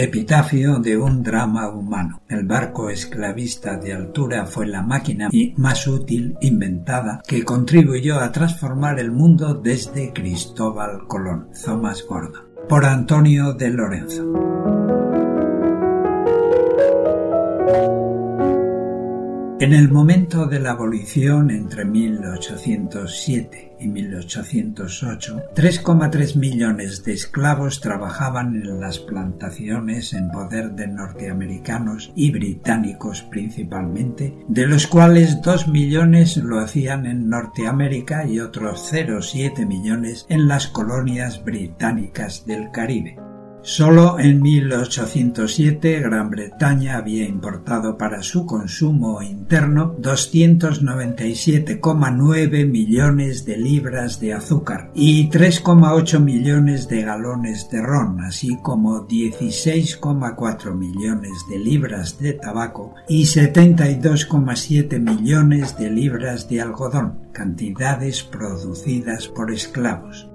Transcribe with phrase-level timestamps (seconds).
[0.00, 2.22] Epitafio de un drama humano.
[2.28, 9.00] El barco esclavista de altura fue la máquina más útil inventada que contribuyó a transformar
[9.00, 11.48] el mundo desde Cristóbal Colón.
[11.64, 12.44] Thomas Gordon.
[12.68, 14.57] Por Antonio de Lorenzo.
[19.60, 28.54] En el momento de la abolición entre 1807 y 1808, 3,3 millones de esclavos trabajaban
[28.54, 36.36] en las plantaciones en poder de norteamericanos y británicos principalmente, de los cuales 2 millones
[36.36, 43.27] lo hacían en Norteamérica y otros 0,7 millones en las colonias británicas del Caribe.
[43.68, 54.20] Solo en 1807 Gran Bretaña había importado para su consumo interno 297,9 millones de libras
[54.20, 62.18] de azúcar y 3,8 millones de galones de ron, así como 16,4 millones de libras
[62.18, 70.27] de tabaco y 72,7 millones de libras de algodón, cantidades producidas por esclavos.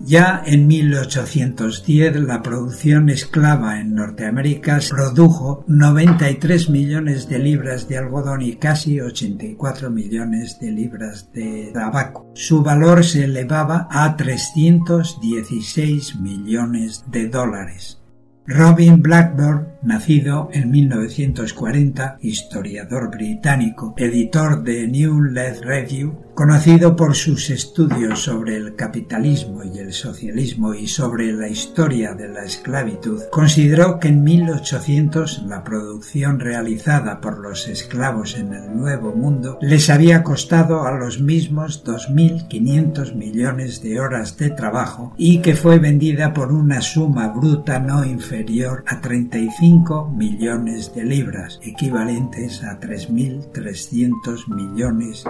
[0.00, 8.42] Ya en 1810 la producción esclava en Norteamérica produjo 93 millones de libras de algodón
[8.42, 12.30] y casi 84 millones de libras de tabaco.
[12.34, 18.00] Su valor se elevaba a 316 millones de dólares.
[18.48, 27.48] Robin Blackburn, nacido en 1940, historiador británico, editor de New Left Review, Conocido por sus
[27.48, 33.98] estudios sobre el capitalismo y el socialismo y sobre la historia de la esclavitud, consideró
[33.98, 40.22] que en 1800 la producción realizada por los esclavos en el Nuevo Mundo les había
[40.22, 46.52] costado a los mismos 2.500 millones de horas de trabajo y que fue vendida por
[46.52, 55.24] una suma bruta no inferior a 35 millones de libras, equivalentes a 3.300 millones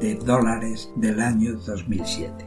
[0.00, 0.16] de
[0.96, 2.46] del año 2007.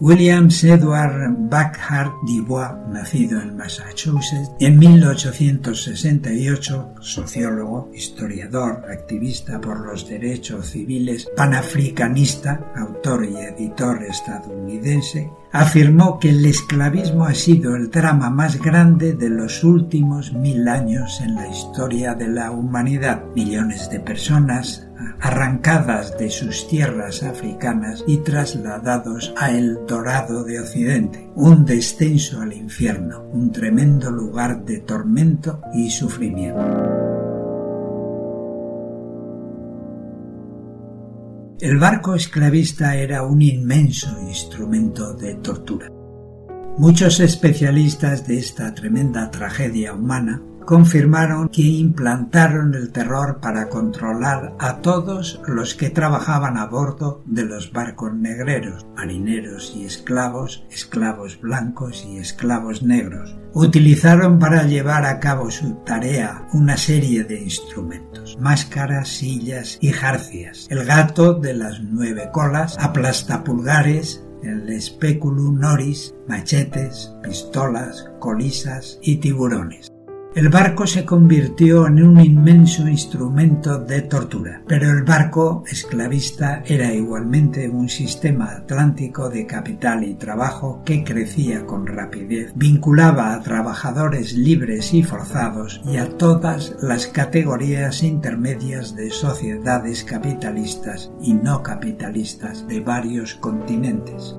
[0.00, 10.70] Williams Edward Backhart Dubois, nacido en Massachusetts en 1868, sociólogo, historiador, activista por los derechos
[10.70, 18.60] civiles, panafricanista, autor y editor estadounidense, afirmó que el esclavismo ha sido el drama más
[18.60, 23.22] grande de los últimos mil años en la historia de la humanidad.
[23.36, 24.88] Millones de personas
[25.20, 32.52] arrancadas de sus tierras africanas y trasladados a el dorado de Occidente, un descenso al
[32.52, 37.12] infierno, un tremendo lugar de tormento y sufrimiento.
[41.60, 45.88] El barco esclavista era un inmenso instrumento de tortura.
[46.76, 54.76] Muchos especialistas de esta tremenda tragedia humana confirmaron que implantaron el terror para controlar a
[54.76, 62.06] todos los que trabajaban a bordo de los barcos negreros, marineros y esclavos, esclavos blancos
[62.08, 63.36] y esclavos negros.
[63.54, 70.66] Utilizaron para llevar a cabo su tarea una serie de instrumentos, máscaras, sillas y jarcias,
[70.70, 79.91] el gato de las nueve colas, aplastapulgares, el speculum noris, machetes, pistolas, colisas y tiburones.
[80.34, 86.90] El barco se convirtió en un inmenso instrumento de tortura, pero el barco esclavista era
[86.90, 94.32] igualmente un sistema atlántico de capital y trabajo que crecía con rapidez, vinculaba a trabajadores
[94.32, 102.66] libres y forzados y a todas las categorías intermedias de sociedades capitalistas y no capitalistas
[102.66, 104.34] de varios continentes.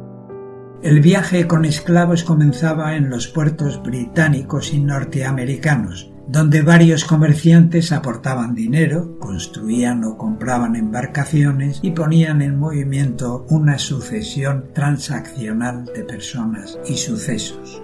[0.84, 8.54] El viaje con esclavos comenzaba en los puertos británicos y norteamericanos, donde varios comerciantes aportaban
[8.54, 16.98] dinero, construían o compraban embarcaciones y ponían en movimiento una sucesión transaccional de personas y
[16.98, 17.82] sucesos.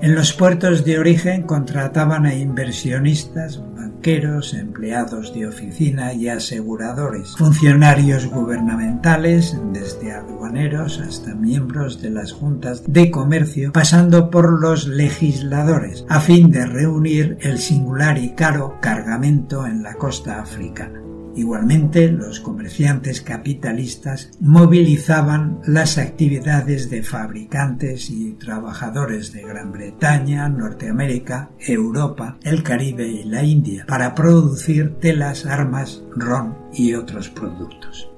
[0.00, 3.60] En los puertos de origen contrataban a inversionistas,
[4.08, 13.10] empleados de oficina y aseguradores, funcionarios gubernamentales, desde aduaneros hasta miembros de las juntas de
[13.10, 19.82] comercio, pasando por los legisladores, a fin de reunir el singular y caro cargamento en
[19.82, 21.02] la costa africana.
[21.34, 31.50] Igualmente, los comerciantes capitalistas movilizaban las actividades de fabricantes y trabajadores de Gran Bretaña, Norteamérica,
[31.58, 38.10] Europa, el Caribe y la India para producir telas, armas, ron y otros productos.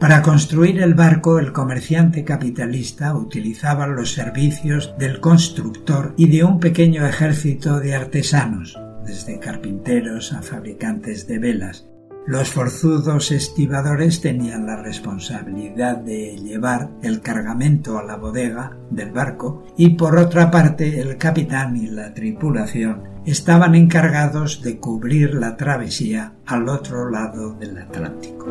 [0.00, 6.58] Para construir el barco, el comerciante capitalista utilizaba los servicios del constructor y de un
[6.58, 11.89] pequeño ejército de artesanos, desde carpinteros a fabricantes de velas,
[12.30, 19.66] los forzudos estibadores tenían la responsabilidad de llevar el cargamento a la bodega del barco
[19.76, 26.34] y por otra parte el capitán y la tripulación estaban encargados de cubrir la travesía
[26.46, 28.46] al otro lado del Atlántico.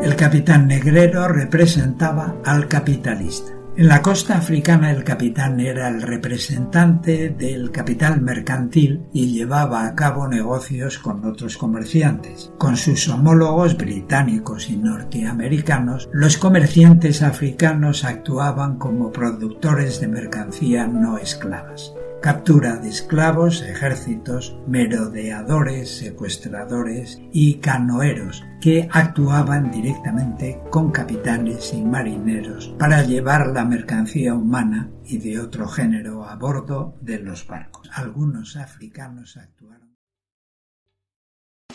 [0.00, 3.50] El capitán negrero representaba al capitalista.
[3.78, 9.94] En la costa africana el capitán era el representante del capital mercantil y llevaba a
[9.94, 12.50] cabo negocios con otros comerciantes.
[12.56, 21.18] Con sus homólogos británicos y norteamericanos, los comerciantes africanos actuaban como productores de mercancía no
[21.18, 31.82] esclavas captura de esclavos, ejércitos, merodeadores, secuestradores y canoeros que actuaban directamente con capitanes y
[31.82, 37.90] marineros para llevar la mercancía humana y de otro género a bordo de los barcos.
[37.92, 39.96] Algunos africanos actuaron.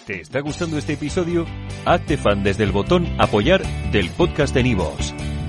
[0.06, 1.46] ¿Te está gustando este episodio?
[1.86, 3.62] Hazte fan desde el botón apoyar
[3.92, 5.14] del podcast de Nivos.